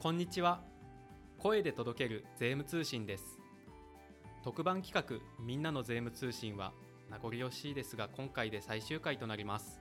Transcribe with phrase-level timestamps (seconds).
[0.00, 0.60] こんにちは。
[1.38, 3.24] 声で届ける税務通信です。
[4.44, 6.72] 特番企画みんなの税務通信は
[7.10, 9.80] 名残惜しいですが今回で最終回となります。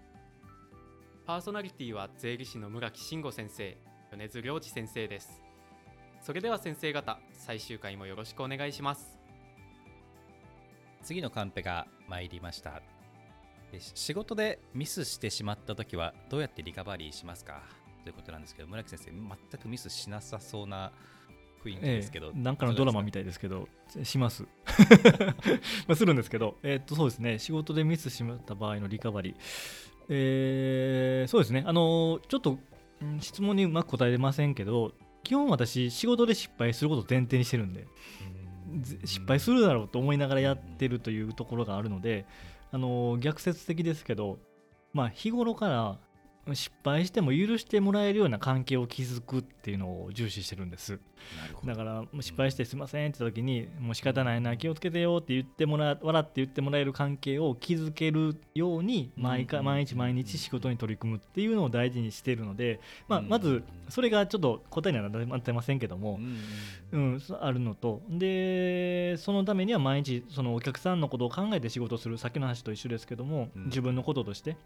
[1.27, 3.77] パーソナリティは税理士の村木慎吾先生
[4.09, 5.39] 米津良二先生です。
[6.19, 9.19] それでは先生方最終回もよろしくお願いします。
[11.03, 12.81] 次のカンペが参りました。
[13.79, 17.61] 仕事でミスしてしまった時はどうやってリカバリーしますか？
[18.07, 20.93] ということなんですけど村木先生全くミスしなさそうな
[21.61, 23.67] 雰囲気ですけど、ええ、なんかのドラマみたいですけど
[24.03, 24.43] します。
[25.87, 29.35] まあするんですけど、えー、っとそうですね仕事でミスしまった場合のリカバリー、
[30.07, 32.59] えー、そうですねあのちょっと
[33.19, 34.93] 質問にうまく答えれませんけど
[35.25, 37.87] 基本私仕事で失敗することを前提にしてるんで
[39.03, 42.25] 失敗するだろうと思いながらやってるというところがあるので
[42.71, 44.39] あの逆説的ですけど
[44.93, 45.99] まあ日頃から
[46.53, 50.99] 失敗しても許してもらえるような関係を築くっていうのを重視してるんです。
[51.65, 66.19] だから失敗してすいませんって時にもう仕方ないな気をつけてよって言ってもら笑って言ってもらえる関係を築けるように毎回毎日毎日仕事に取り組むっていうのを大事にしているので、まあ、まずそれがちょっと答えにはなってませんけども、
[66.91, 68.01] うん、あるのと。
[68.09, 72.17] でそのためには毎日そのお客さんのことを考えて仕事する。
[72.17, 74.57] 先の話と一緒ですけども自分のこととして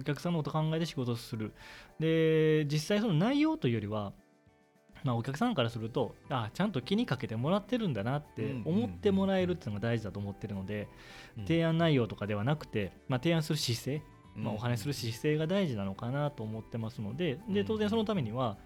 [0.00, 1.52] お客さんのことを考えて仕事するする。
[2.00, 4.12] で実際その内容というよりは
[5.04, 10.88] まあ、お客さんからするとあちゃんと気にかけてもらってるんだなって思ってもらえるっていうのが大事だと思ってるので、
[11.46, 14.02] 提案内容とかではなくて、まあ、提案する姿勢、
[14.34, 18.58] まあ、お話しする姿勢が大事なのかなと思ってますのでで当然そのためには、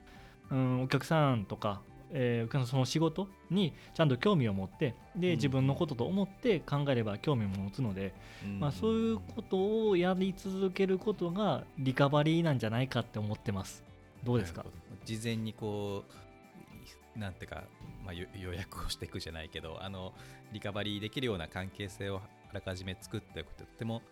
[0.50, 8.12] うん、お客さんとか、えー、その仕事にちゃんと興味を持ってで自分のことと思って考えれば興味も持つので、
[8.58, 13.84] まあ、そういうことをやり続けることがリカバリーなんじゃないかって思ってます。
[14.24, 14.64] どうですか？
[15.04, 16.04] 事前にこ
[17.16, 17.64] うなんていうか、
[18.04, 20.12] まあ、予約をしていくじゃないけどあの
[20.52, 22.20] リカバリーできるような関係性を
[22.50, 24.02] あらかじめ作っておくととても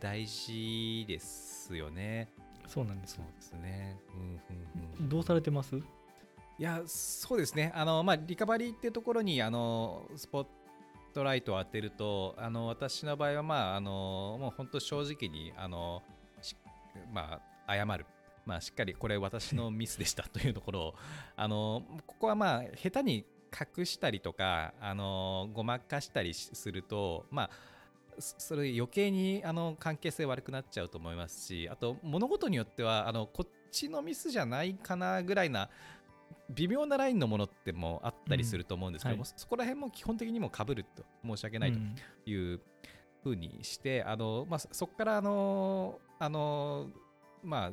[0.00, 2.28] 大事ですよね。
[2.66, 3.14] そうなんです。
[3.14, 3.96] そうですね。
[4.14, 4.40] うんうん
[5.00, 5.08] うん。
[5.08, 5.80] どうされてます？
[6.58, 7.70] いやそうですね。
[7.74, 10.46] あの、まあ、リカバリーっていうところにあのスポッ
[11.12, 16.02] トライトを当てるとあの私の場合は、まあ、あのもう本当正直にあの
[17.12, 18.06] まあ、謝る、
[18.44, 20.94] まあ、しっかりこれ私のミスでした というところを
[21.36, 23.24] あのここはまあ下手に
[23.78, 27.50] 隠したりとかあのごまかしたりすると、まあ、
[28.18, 35.68] それ余計にあの関係性悪くなっちゃうと思いますしあと物事によってはこっちのミスじゃないかなぐらいな
[36.50, 41.78] 微妙なラインのものってもあったりすると思うんですけども、うんはい、そこら辺も基本的にもかぶると申し訳ないと
[42.30, 42.60] いう
[43.22, 46.88] ふうにして、うん、あのまあ、そこからあのあの、
[47.42, 47.70] まあ、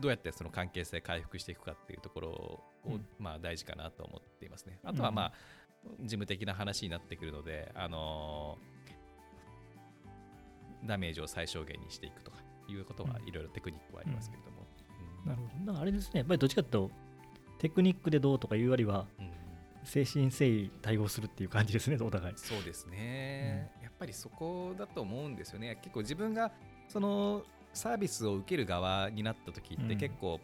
[0.00, 4.78] どうやってその関係性回復していくかっていうところを、うん、まあ、大事かなと思っていますね。
[4.84, 5.32] あとは、まあ
[6.00, 8.56] 事務的な話になってくるので、あの
[10.84, 12.38] ダメージを最小限にしていくとか
[12.68, 14.66] いうことはいろいろテクニックはありますけれども、
[15.24, 15.78] なるほど。
[15.78, 16.90] あれですね、やっぱりどっちかというと、
[17.58, 19.06] テクニックでどうとかいうよりは、
[19.84, 22.34] 精神誠意対応するっていう感じですね、お互い。
[22.36, 25.78] そうですね、うん、やっぱりそこだと思うんですよね。
[25.82, 26.52] 結構自分が
[26.88, 30.40] そのサービスを受ける側になった時って結構、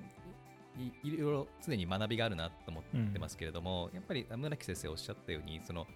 [0.77, 5.87] いいろいろ常に学びがあるなと思ってますけれども、うん、やっぱり村木先生おっしゃったようにその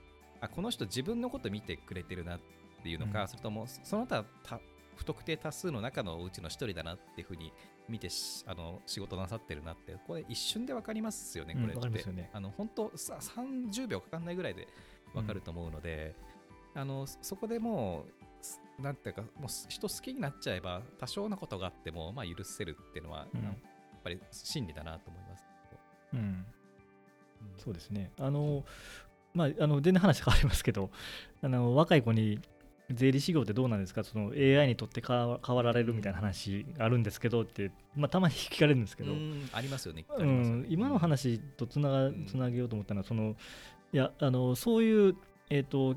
[0.41, 2.41] あこの人自分のこと見てくれてるなっ
[2.82, 4.25] ていうのか、うん、それともその他
[4.97, 7.53] 不特定多数の中のうちの一人だなっていうふうに
[7.89, 8.09] 見て
[8.47, 12.03] あの仕事なさってるなってこれ一瞬で分かりますよね、これって。
[12.03, 14.69] うんね、あの本当さ30秒かかんないぐらいで
[15.15, 16.15] 分かると思うので、
[16.75, 18.05] うん、あのそこでも
[18.79, 23.55] うなんていうかもう人好きになっちゃえば多少なことがあっても、まあ、許せるっていうのは、うん、やっ
[24.03, 25.45] ぱり真理だなと思います。
[26.15, 26.45] うん、
[27.57, 28.11] そうですね。
[28.19, 28.65] あの
[29.35, 30.91] まあ、あの全然話変わりますけど
[31.41, 32.39] あの若い子に
[32.91, 34.04] 税理士業ってどうなんですか？
[34.04, 39.12] その AI にとって変わられるみたいな話があるんですけどって、まあ、たまに聞かれるんですけど。
[39.52, 43.37] ありますよね、うん、今の話とつながつなげようと思ったのはその
[43.93, 45.17] いやあのそういう
[45.54, 45.96] えーと、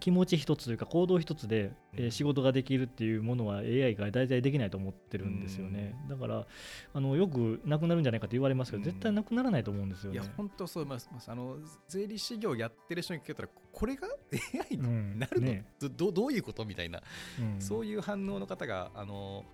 [0.00, 6.46] 気持ち一つというか行動一つで、えー、仕事ができるっていうものは AI が大体できないと思ってるんですよね、だから
[6.92, 10.18] あのよくなくなるんじゃないかと言われますけど、絶対なくならないと思うんですよね。
[10.18, 11.08] いや本当そうます。
[11.28, 14.08] あの税理士業やってる人に聞けたらこれが
[14.68, 15.64] AI になるの、うんね、
[15.96, 16.64] どどういうこと？
[16.64, 17.00] みたいな、
[17.38, 19.44] うん、そういう反応の方があの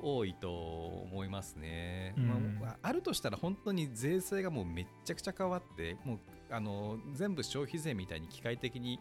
[0.00, 6.18] 多いと思いますね、うん、まあ、あるとしたら本当に税制がもうめっちゃくちゃ変わってもう
[6.50, 9.00] あの全部消費税みたいに機械的に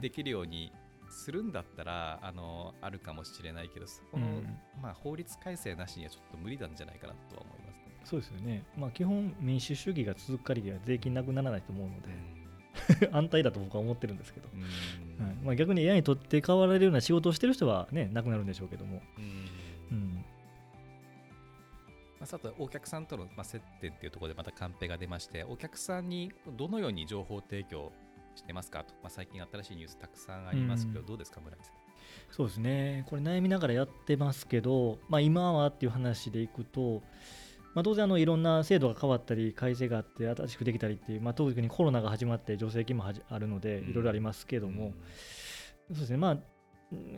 [0.00, 0.72] できるように
[1.08, 8.00] するんだったら、うん、あのあるかもしれないけどそこの、うん、まあ、法律改正なしにはちょっと無理なんじゃないかなとは思いますね。
[8.04, 15.34] そうですよね、まあ、基本民主主義が続く限りは税金なくならないと思うので、 安泰だと僕は思ってるんですけど、はい。
[15.44, 19.61] まあ、逆に AI にとって代わられるような仕事をしてる人はねなくなるんでしょうけども、うん
[22.22, 27.90] まあ、あとお客さんとのまあ接点っていうところでまたカンペが出ましてお客さんにどのように情報提供
[28.36, 31.06] してますかと、まあ、最近新しいニュースたくさんありますけど、うん。
[31.06, 31.74] どうですか村井さん。
[32.30, 37.02] そうですね、これ悩みながらやってますけど、まあ、今はっていう話でいくと、
[37.74, 43.90] まあ、当然あのいろんな制度が変わったり、改正があって、新しくできたりっていう、まあ、特にコロナが始まって、助成金もあるので、うん。
[43.90, 44.94] いろいろありますけども、
[45.90, 46.42] そうですね、まあ、うん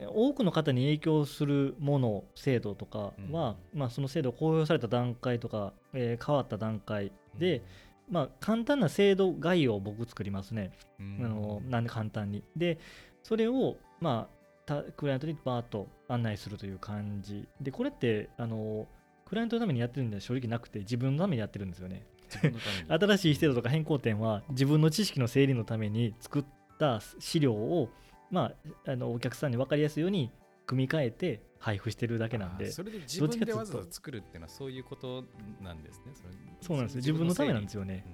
[0.08, 7.62] 多くの方に影響するもの、制度とかは、まあ、その制度公表された段階とか、えー変わった段階で、
[8.08, 10.72] まあ、簡単な制度概要を僕作りますね。
[11.00, 12.44] うんあのなんで簡単に。
[12.56, 12.78] で、
[13.22, 14.34] それを、まあ、
[14.66, 17.48] たクライアントにバーッと案内するという感じ。
[17.60, 18.86] で、これって、あの
[19.24, 22.06] クライアントのためにやってるんじゃ正直なくて、自分のためにやってるんですよね。
[22.88, 26.44] 新しい制度とか変更点は、自分の知識の整理のために作っ
[26.78, 27.90] た資料を、
[28.30, 28.52] ま
[28.86, 30.30] あ、あのお客さんに分かりやすいように
[30.66, 35.24] 組み替えて配布してるだけなんでそれで自分でわざわざ作るっていうのはそういうこと
[35.62, 36.12] なんですね。
[36.60, 36.98] そうなんですよ。
[36.98, 38.04] 自分のためなんですよね。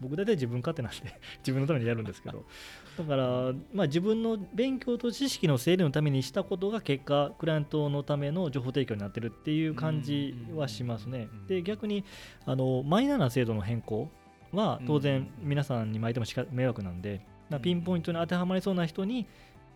[0.00, 0.98] 僕大体自分勝手なんで
[1.38, 2.44] 自分のためにやるんですけど。
[2.98, 11.28] だから、まあ、自分の勉強と知識の整理のためにしたことが結果クライアントのための情報提供になってるっていう感じはしますね。
[11.32, 12.04] うんで逆に
[12.46, 14.10] あのマイナーな制度の変更
[14.52, 17.20] は当然うん皆さんに巻いてもしか迷惑なんで
[17.50, 19.26] まあピンポイントに当てはまりそうな人に、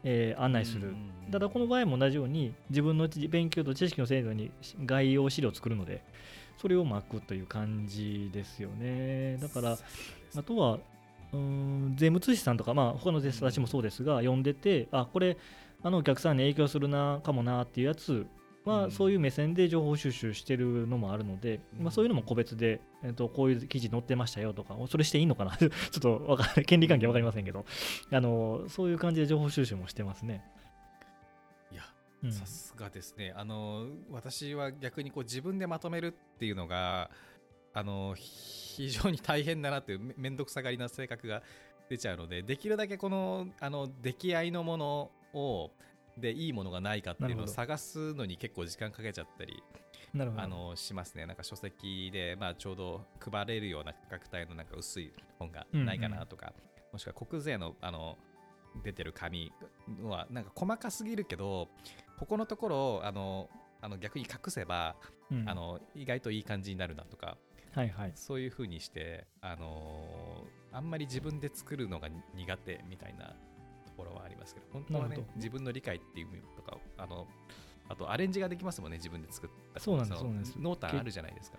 [0.05, 0.95] えー案内する。
[1.33, 4.51] ただこの場合も同じように自分の知勉強と知識の制度に
[4.85, 6.03] 概要資料を作るので
[6.59, 9.39] それを巻くという感じですよね。
[9.39, 9.79] だから
[10.37, 10.79] あとは、
[11.33, 15.37] うーん税務通師さんとか、まあ、他の人たちもそうですが、読んでて、あこれ、
[15.83, 18.27] あのお客さんに影響するなかもなっていうやつ
[18.65, 18.91] は、うん。
[18.91, 21.85] そういう目線で情報収集してるのもあるので、うん。
[21.85, 25.57] まあ、そういうのも個別で、えっと、こういう記事載ってましたよとか、それしていいのかな？
[25.59, 27.65] ちょっとわか権利関係わかりませんけど。
[28.11, 30.45] あの、そういう感じで情報収集もしてますね。
[31.73, 31.83] いや
[32.23, 32.33] うん。
[32.33, 33.33] さすがですね。
[33.37, 37.11] あの私は逆にこう自分でまとめるっていうのが
[37.73, 41.43] あの非常に大変だなっていうめめんどくさがりな性格が
[41.89, 45.71] 出ちゃうので、できるだけこのあの出来合いのものを
[46.19, 49.63] でいいものがないかっていうのを探すのに結構時間かけちゃったり
[50.15, 50.43] なるほど。
[50.43, 51.27] あのしますね。
[51.27, 56.53] なんか書籍で、まあ、ちょうど配れるような価格帯のなんか薄い本がないかなとか、
[56.93, 58.17] もしくは国税のあの
[58.83, 59.53] 出てる紙
[60.03, 61.69] はなんか細かすぎるけど、
[62.19, 63.51] ここのところをあの
[63.81, 64.97] あの逆に隠せば、
[65.31, 67.37] うんあの意外といい感じになるなとか、
[67.73, 68.13] はいはい。
[68.15, 73.35] そういう風にして、あのあんまり自分で作るのが苦手みたいな
[73.95, 77.27] ところはありますけど、本当はね自分の理解っていうとか、あの
[77.89, 80.57] あとアレンジができますもんね、自分で作ったそうなんですのそうなんです。
[80.59, 81.59] 濃淡あるじゃないですか。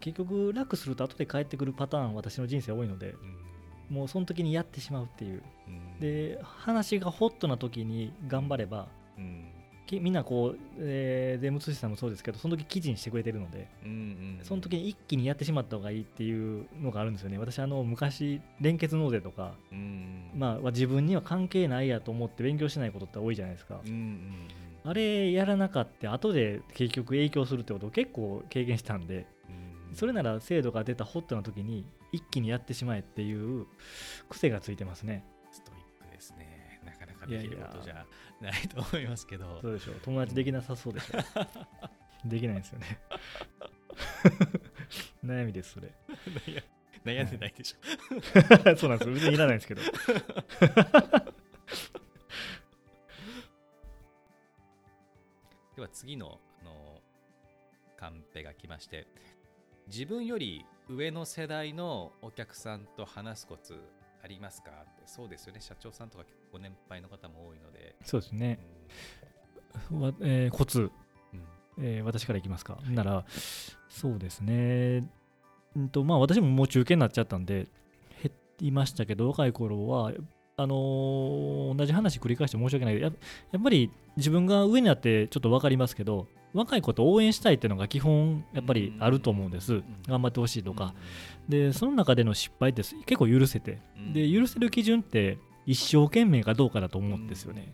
[0.00, 3.96] 結局、楽すると後で返ってくるパターン、私の人生多いので、うん。
[3.96, 5.42] もうその時にやってしまうっていう。
[5.68, 6.00] うん。
[6.00, 9.52] で話がホットな時に頑張ればうん。
[9.52, 17.38] きみんなこう、えー、税務通師さんもそうですけどその時記事にしてくれてるのでうんうんその時に一気にやってしまった方がいいっていうのがあるんですよね。
[17.38, 23.80] 私あの昔連結納税とか、うんまあ、は自分には関係ないやと思って勉強しないことって多いじゃないですか。
[23.84, 24.48] うんうん
[24.84, 29.94] あれやらなかった後で結局影響するってことを結構経験したんでうん。
[29.94, 33.66] それなら制度が出たホットな時に一気にやってしまえっていう
[34.28, 35.24] 癖がついてますね。
[35.52, 36.61] ストイックですね。
[37.22, 38.06] なかできることじゃ
[38.40, 39.58] ないと思いますけど。
[39.60, 39.94] そうでしょう。
[40.02, 41.18] 友達できなさそうでしょ。
[42.28, 42.98] できないですよね。
[45.24, 45.92] 悩みですそれ。
[47.04, 48.76] 悩んでないでしょ。
[48.76, 49.14] そうなんですよ。
[49.14, 49.82] 別にいらないんですけど。
[55.74, 57.00] では次のあの
[57.96, 59.06] カンペが来まして、
[59.88, 63.80] 自分より上の世代のお客さんと話すコツ
[64.22, 64.70] ありますか？
[64.70, 65.60] ってそうですよね。
[65.60, 67.96] 社長さんとか結構ご年配の方も多いので。
[68.04, 68.58] そうですね。
[69.90, 70.90] う、わえーコツ、んうん。
[71.78, 73.24] えー私からいきますか、なら
[73.88, 75.04] そうですね。
[75.74, 77.66] うんとまあ私ももう中堅になっちゃったんで
[78.22, 80.12] 減りましたけど若い頃は
[80.56, 82.94] あのー同じ話繰り返して申し訳ない。
[82.94, 83.12] けどや
[83.52, 89.84] やっぱり自分が上になってちょっと分かりますけど若い子と応援したいっていうのが基本やっぱりあると思うんです、うん。
[90.06, 90.94] 頑張ってほしいとか、
[91.48, 93.78] でその中での失敗って結構許せて。
[93.96, 94.12] うん。
[94.12, 97.72] で許せる基準って一生懸命かどうかだと思うんですよね、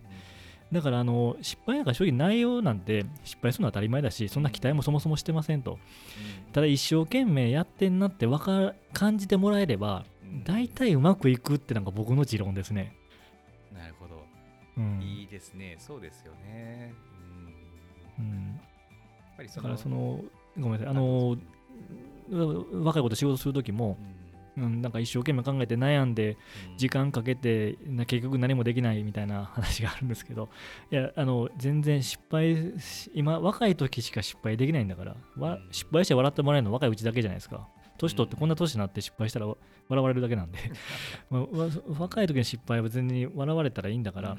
[0.71, 5.79] だからあの失敗なんか正直内容なんて失敗するのは当たり前だしそんな期待もそもそもしてませんと。
[6.53, 10.45] ただ一生懸命やってんなってわか感じてもらえればうん。
[10.45, 12.95] 大体うまくいくってなんか僕の持論ですね、
[13.75, 14.23] なるほど。
[14.77, 15.01] うん。
[15.01, 15.77] いいですね。
[15.79, 16.93] そうですよね。
[18.19, 18.61] うん
[19.39, 20.25] ぱりそのだからその
[20.59, 21.37] ごめんなさいあの
[22.31, 23.97] う若い子と仕事する時も、
[24.59, 26.37] うん、なんか一生懸命考えて悩んで
[26.77, 30.51] 時間かけてな結局何もできないみたいな話があるんですけど
[30.91, 35.69] いやあの全然失敗し今若い時しか失敗できないんだからわうん。
[35.71, 37.67] 失敗して笑ってもらえるの若いうちだけじゃないですか。
[37.97, 39.57] 年取ってこんな年になって失敗したら笑
[39.89, 40.59] われるだけなんで。
[41.31, 41.69] まあわ
[41.99, 44.37] 若い時の失敗は全然笑われたらいいんだから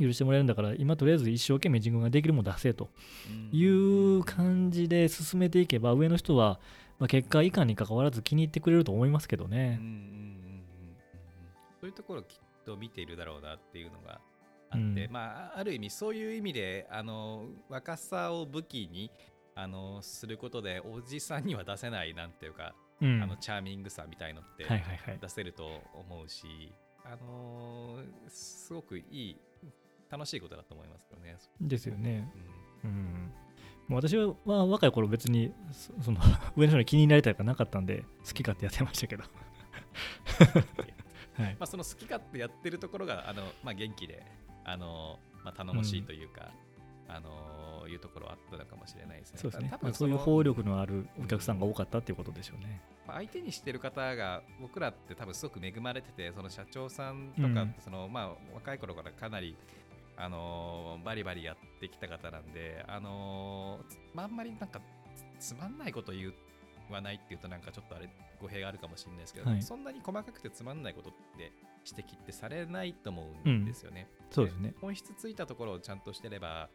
[0.00, 2.90] 許してもらえるんだから今とりあえず一生懸命自分ができるもの出せと。
[3.52, 6.60] いう感じで進めていけば上の人は、
[6.98, 9.78] まあ、結果以下に関わらず気に入ってくれると思いますけどね。
[9.80, 9.86] うん。
[9.86, 10.32] うんうんうん
[11.80, 14.20] そういうところをきっと見ているだろうなっていうのが
[14.70, 15.08] あって、うん。
[15.10, 19.10] まあある意味そういう意味であの若さを武器に
[19.56, 23.20] あのすることでおじさんには出せないなんていうか、うん。
[23.20, 25.18] あのチャーミングさみたいのってはいはいはい。
[25.20, 26.72] 出せると思うし、
[27.04, 29.36] あのすごくいい
[30.12, 31.38] 楽しいことだと思いますよね。
[31.58, 32.30] ですよね。
[32.84, 33.32] うんうん。
[33.88, 36.20] もう私は、まあ、若い頃別にそその
[36.54, 39.24] 上の人に気になりたいとかなかったんで好き勝手やってましたけど。
[41.34, 41.56] はい。
[41.58, 44.22] まあ、その好き勝手やってるところがあの、まあ、元気で
[44.64, 46.52] あの、まあ、頼もしいというか、
[47.08, 47.52] あの
[47.88, 49.38] いうところはあったのかもしれないですね。
[49.38, 49.72] そうですね多。
[49.72, 52.80] まあ分のそういう法力のあるお客さんが多かったっていうことでしょうね。
[53.06, 59.56] まあ相手にしてる方が僕らって多分すごく恵まれててその社長さんとかうんその、まあ、若い頃からかなり、
[60.16, 64.80] あのーバリバリやってきた方なんで、あのーつまああんまりなんか
[65.38, 66.32] つつまんないこと言
[66.90, 68.08] わないっていうとなんかちょっとあれ
[68.40, 71.52] 語弊があるかもしれないですけど、はいそんなに細かくてつまんないことって
[71.90, 74.08] 指摘ってされないと思うんですよね。
[74.30, 74.74] そうですね。
[74.80, 76.68] 本質ついたところをちゃんとしてれば、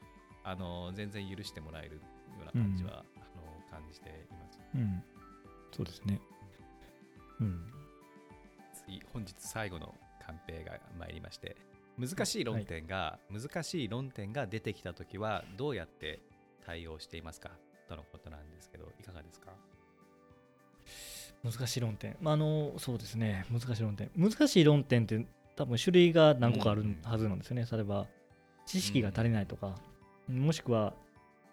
[0.43, 2.01] あのー全然許してもらえるよ
[2.41, 4.59] うな感じは、あのー感じています。
[4.75, 5.03] うん。
[5.71, 6.19] そうですね。
[7.39, 7.71] うん。
[8.73, 9.93] 次本日最後の
[10.25, 11.55] カンペが参りまして
[11.97, 16.19] 難しい論点が、難しい論点が出てきたときはどうやって
[16.65, 17.51] 対応していますか？
[17.89, 19.51] とのことなんですけどいかがですか？
[21.43, 22.15] 難しい論点。
[22.21, 23.45] まあ、あの、そうですね。
[23.51, 24.11] 難しい論点。
[24.15, 25.25] 難しい論点って
[25.55, 27.65] 多分種類が何個かあるうんはずなんですよね。
[27.71, 28.05] 例えば、
[28.65, 29.75] 知識が足りないとか、
[30.27, 30.93] もしくは、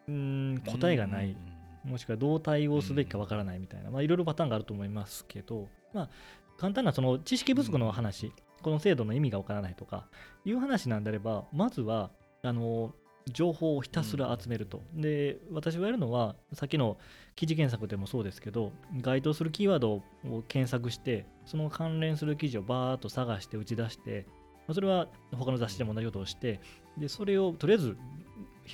[0.08, 1.36] うーん、答えがない。
[1.84, 6.08] もしくはどう対応すべきかわからないみたいな、まあ、いろいろパターンがあると思いますけど、まあ、
[6.56, 8.32] 簡単なその知識不足の話、
[8.64, 10.06] この制度の意味がわからないとか
[10.46, 12.10] いう話なんであれば、まずは
[12.42, 12.94] あの
[13.30, 14.82] 情報をひたすら集めると。
[14.94, 16.96] で、私がやるのは、さっきの
[17.36, 20.02] 記事検索でもそうですけど、該当するキーワードを
[20.48, 24.26] 検索して、その関連する記事をバーッと探して打ち出して、
[24.66, 26.60] まあそれは他の雑誌でも同じことをして、
[26.96, 27.96] でそれをとりあえず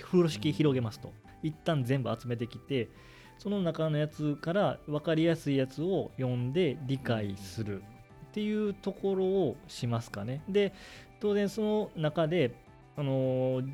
[0.02, 1.12] 風呂敷広げますと。
[1.42, 2.88] 一旦全部集めてきて、
[3.38, 7.82] その中のやつから分かりやすいやつを読んで理解する
[8.30, 10.42] っていうところをしますかね。
[10.49, 10.72] で、
[11.20, 12.54] 当然その中で、
[12.96, 13.72] あのー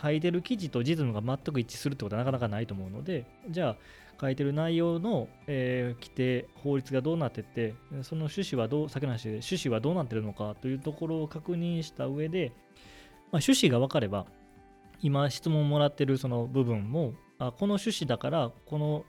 [0.00, 3.76] 書いてる記事と実務が全く一致するってことはなかなかないと思うので、じゃあ、
[4.20, 12.52] 書いてる内容の、えー規定、法律がどうなってて、その趣旨はどう、先の話で趣旨はどうなってるのかというところを確認した上で、
[13.32, 14.26] まあ、趣旨が分かれば、
[15.02, 19.04] 今質問もらってるその部分もあこの趣旨だからこの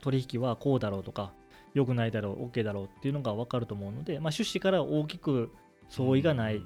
[0.00, 1.32] 取引はこうだろうとか
[1.74, 5.52] 良くないだろう OK だろうっていうのが分かると思うので、まあ、趣旨から大きく
[5.88, 6.62] 相違がない、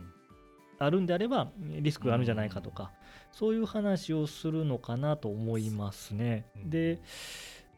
[0.79, 2.93] あるんであればリスクがあるんじゃないかとか、
[3.33, 6.47] そういう話をするのかなと思いますね。
[6.57, 6.71] うん。
[6.71, 7.01] で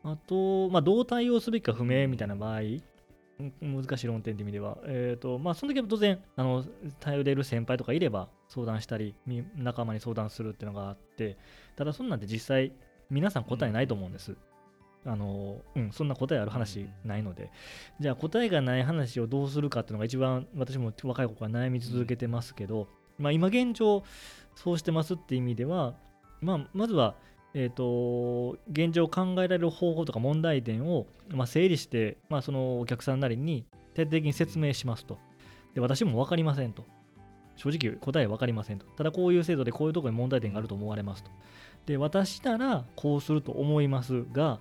[0.04, 6.64] あと、まあ、どう対応すべきか不明みたいな場合うん難しい論点という意味では、えーとまあ、その時は当然あの
[7.00, 11.37] 頼れる先輩とかいれば相談したりみ仲間に相談するっていうのがあって
[11.76, 12.73] ただそんなんて実際
[13.11, 14.37] 皆さん答えないと思うんです、
[15.04, 17.50] あのうん、そんな答えある話ないので、
[18.00, 22.88] じゃあ答えがない話をどうするかっていうのが一番私も若い子から悩み続けてますけど、
[23.18, 24.04] まあ、今現状
[24.54, 25.94] そうしてますって意味では、
[26.40, 27.14] まあ、まずは
[27.54, 33.64] えー、と現状考えられる方法とか問題点を、まあ、整理して、まあ、そのお客さんなりに
[33.94, 35.18] 徹底的に説明しますと。
[35.74, 36.84] で私も分かりませんと。
[37.56, 38.86] 正直答え分かりませんと。
[38.86, 41.30] ただこういう制度でこういうところに問題点があると思われますと。
[41.86, 44.60] で私ならこうすると思いますが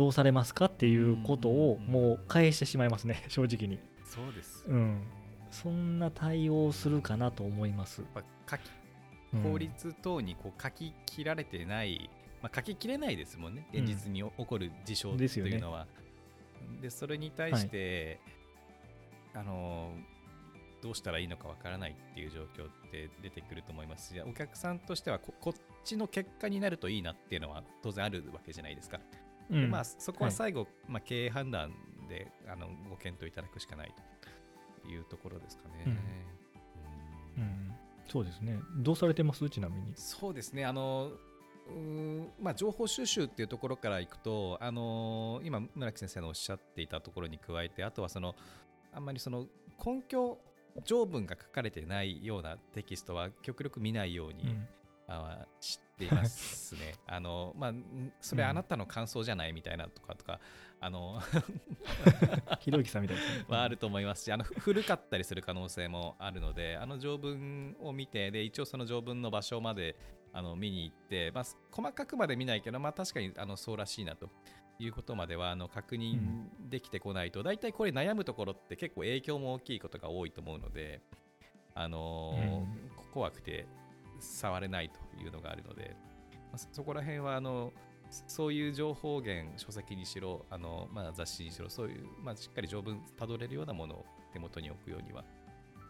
[0.00, 3.78] どうされますかっていうことをもう返してしまいますね正直に。
[4.06, 5.02] そうですうん。
[5.50, 8.02] そんな対応するかなと思います。
[8.50, 8.60] 書き
[9.34, 12.08] うん法律等にこう書き切られてない、
[12.42, 15.86] まあ、書ききれないですもんねうん現実に起こる事象というのは。
[16.80, 18.20] でそれに対して、
[19.34, 19.92] あの
[20.82, 25.54] どうしたらいいのかわからないっていう状況って出てくると思いますしお客さんとしてはここっ
[25.84, 28.98] ちの結果になるといいなっていうのは当然あるわけじゃないですか。
[29.50, 29.60] うん。
[29.62, 31.72] でまあ、そこは最後、まあ、経営判断
[32.08, 33.94] であのご検討いただくしかない
[34.82, 35.84] というところですかね。
[35.86, 35.92] うん。
[35.92, 35.98] うん。
[37.42, 37.74] うん。
[38.08, 38.58] そうですね。
[38.78, 39.48] どうされてます？
[39.50, 39.92] ちなみに。
[39.94, 41.12] そうですね、あの
[41.68, 48.34] うーんまあ、情報収集っていうところからいくと、あのー今、村木先生のおっしゃっていたところに加えて、あとはその
[48.92, 49.46] あんまりその
[49.84, 50.38] 根拠
[50.84, 54.66] 条文が書かれてないようなテキストは極力見ないように、うん
[55.10, 56.94] あ知っていますね。
[57.06, 60.40] あのまあ、んそれあなたの感想じゃないみたいなとかとか、
[60.80, 61.20] あの
[62.60, 63.44] ひろゆきさんみたいですね。
[63.50, 69.96] はあると思いますし、あのふ古かったりする可能性もあるので、あの条文を見て、で一応その条文の場所まで
[70.32, 74.28] あの見に行って、まあ、細かくまで見ないけど、まあ、確かにあのそうらしいなと。
[74.82, 81.02] いうことまではあの確認できてこないと、大体これ悩むところって結構影響も大きいことが多いと思うので、
[81.74, 83.66] あのーこ怖くて
[84.20, 85.96] 触れないというのがあるので、
[86.50, 87.72] まあそそこら辺はあの
[88.26, 95.24] そういう情報源、書籍にしろ、あのまあ、雑誌にしろ、そういう、まあ、しっかり条文たどれるようなものを手元に置くようには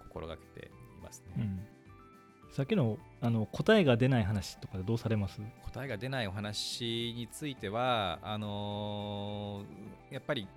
[0.09, 0.71] 心がけてい
[1.03, 1.35] ますね。
[1.39, 1.61] うん
[2.53, 5.41] さっきのあの答えが出ない話とかでどうされます？
[5.63, 10.49] 答えが出ないお話については、あのーやっぱり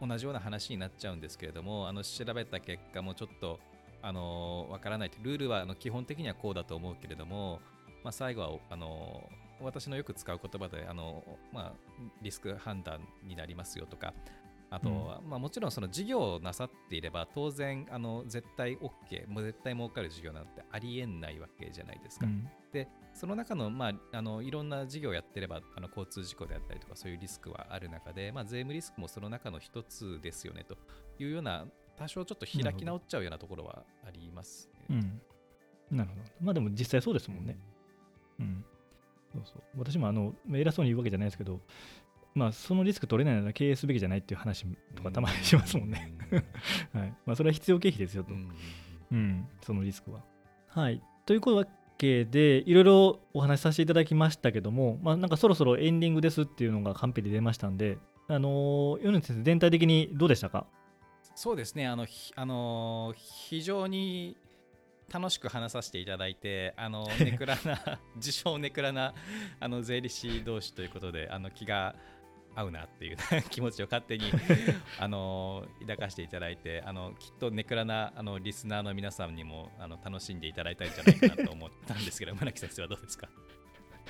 [0.00, 3.58] お同じような話になっちゃうんですけれども、あの調べた結果もちょっと、
[4.06, 7.60] あのーわからないと、ルールはあの基本的にはこうだと思うけれども、
[8.04, 11.72] まあ、最後はあのー私のよく使う言葉で、あのまあ、
[12.20, 14.12] リスク判断になりますよとか、
[14.68, 22.26] あとは、まあ、もちろんその事業をなさっていれば、当然あの絶対 OK、もう絶対儲かる事業なんてありえないわけじゃないですか。
[22.26, 30.76] うんでその中の,、まあ、あのいろんな事業をやってればあの交通事故であったりとかそういうリスクはある中で、まあ、税務リスクもその中の一つですよねと
[31.18, 31.64] いうような
[31.96, 34.84] 多少ちょっと開き直っちゃうようなところはありますね。
[34.90, 35.20] うん
[35.90, 36.22] なるほど。
[36.40, 37.56] まあでも実際そうですもんね。
[38.40, 38.64] うん。
[39.32, 39.62] そうそう。
[39.78, 41.60] 私もあの偉そうに言うわけじゃないですけど、
[42.34, 46.12] まあそのリスク取れないなら経営すべきじゃないっていう話とかたまにしますもんね。
[46.92, 47.14] はい。
[47.24, 48.34] まあそれは必要経費ですよと。
[48.34, 48.50] うん
[49.12, 50.24] うん、そのリスクは。
[50.68, 51.00] はい。
[51.24, 51.64] というわ
[51.96, 57.98] けで、いろいろお話しさせていただきましたけども、まあ、なんかそろそろエンディングですっていうのがカンペで出ましたんで、
[58.28, 60.66] あのー、米津先生、全体的にどうでしたか？
[61.38, 63.16] そうですね、あの、ひあのー
[63.48, 64.36] 非常に
[65.12, 69.14] 楽しく話させていただいて、あの、 ネクラな、自称ネクラな、
[69.60, 71.94] あの、税理士同士ということで、あの、気が
[72.54, 73.18] 合うなっていう
[73.50, 74.32] 気持ちを勝手に、
[74.98, 83.28] あのー抱かせていただいて、あの、きっとネクラな、あの、リスナーの皆さんにも、あの、楽しんでいただいたんじゃないかなと思ったんですけど、村木先生はどうですか？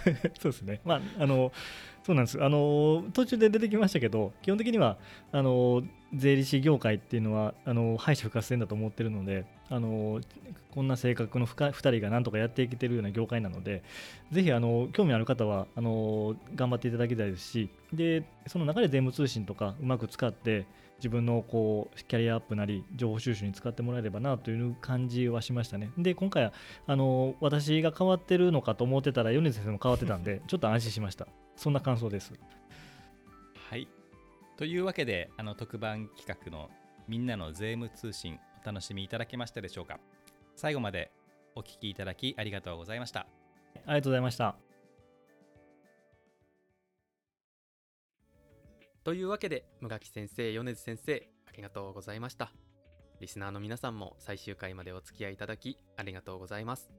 [0.40, 0.80] そうですね。
[0.84, 1.52] まあ、あの、
[2.04, 2.42] そうなんです。
[2.42, 4.96] あの、途中で出てきましたけど、基本的には、
[5.32, 5.82] あの、
[6.14, 10.20] 税理士業界っていうのは、あの、敗者不活戦だと思ってるので、あの、
[10.72, 13.82] こんな性格の2人がなんとかやっていけてるような業界なので、
[14.30, 20.66] ぜひ、あの、興味ある方は、あの、頑張っていただきたいですし、で、その中で税務通信とかうまく使って、
[20.98, 25.90] 自分のこうキャリアアップなり情報収集に使ってもらえればなという感じはしましたね。
[25.98, 26.52] で今回は
[26.86, 31.28] あの私が変わってるのかと思ってたら米津先生も変わってたんで ちょっと安心しました。
[31.56, 32.32] そんな感想です。
[33.70, 33.88] はい。
[34.56, 36.70] というわけで、あの特番企画の
[37.08, 40.00] みんなの税務通信、お楽しみいただけましたでしょうか？
[40.54, 41.10] 最後まで
[41.54, 43.20] お聞きいただきありがとうございました。
[43.20, 43.26] あ
[43.76, 44.65] りがとうございました。
[49.06, 52.50] というわけで無垣先生米津先生ありがとうございました。
[53.20, 56.90] リスナーの皆さんも最終回までお付き合いいただきありがとうございます。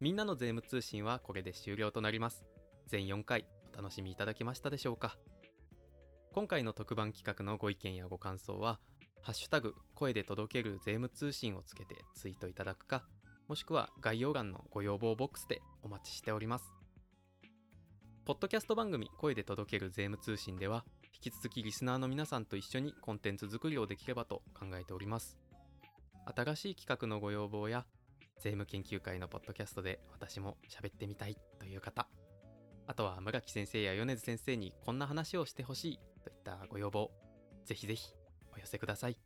[0.00, 2.46] みんなの税務通信はこれで終了となります。
[2.86, 5.18] 全4回お楽しみいただけましたでしょうか。
[6.32, 8.80] 今回の特番企画のご意見やご感想は
[9.20, 13.04] ハッシュタグ声で届ける税務通信をつけてツイートいただくか
[13.48, 16.72] もしくは概要欄のご要望ボックスでお待ちしております。
[18.24, 20.86] ポッドキャスト番組声で届ける税務通信では
[21.24, 25.36] 引き続きリスナーの皆さんと一緒にコンテンツ作りをできればと考えております。
[26.36, 27.86] 新しい企画のご要望や
[28.36, 32.06] 税務研究会のポッドキャストで私も喋ってみたいという方
[32.86, 37.10] あとは村木先生や米津先生にこんな話をしてほしいといったご要望
[37.64, 38.12] ぜひぜひ
[38.54, 39.18] お寄せください。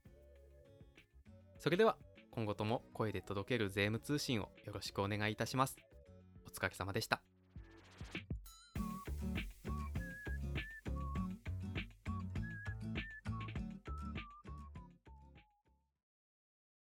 [1.58, 1.96] それでは
[2.32, 5.76] 今後とも声で届ける税務通信をよろしくお願いいたします。
[6.44, 7.31] お疲れ様でした。